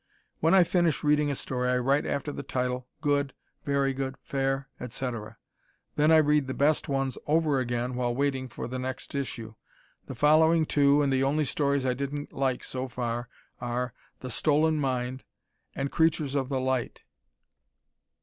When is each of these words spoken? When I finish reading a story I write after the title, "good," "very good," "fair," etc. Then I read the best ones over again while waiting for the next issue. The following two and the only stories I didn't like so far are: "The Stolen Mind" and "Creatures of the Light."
When 0.39 0.55
I 0.55 0.63
finish 0.63 1.03
reading 1.03 1.29
a 1.29 1.35
story 1.35 1.69
I 1.69 1.77
write 1.77 2.07
after 2.07 2.31
the 2.31 2.41
title, 2.41 2.87
"good," 3.01 3.35
"very 3.65 3.93
good," 3.93 4.17
"fair," 4.23 4.67
etc. 4.79 5.37
Then 5.95 6.11
I 6.11 6.17
read 6.17 6.47
the 6.47 6.55
best 6.55 6.89
ones 6.89 7.19
over 7.27 7.59
again 7.59 7.93
while 7.93 8.15
waiting 8.15 8.47
for 8.47 8.67
the 8.67 8.79
next 8.79 9.13
issue. 9.13 9.53
The 10.07 10.15
following 10.15 10.65
two 10.65 11.03
and 11.03 11.13
the 11.13 11.21
only 11.23 11.45
stories 11.45 11.85
I 11.85 11.93
didn't 11.93 12.33
like 12.33 12.63
so 12.63 12.87
far 12.87 13.29
are: 13.59 13.93
"The 14.21 14.31
Stolen 14.31 14.77
Mind" 14.77 15.23
and 15.75 15.91
"Creatures 15.91 16.33
of 16.33 16.49
the 16.49 16.59
Light." 16.59 17.03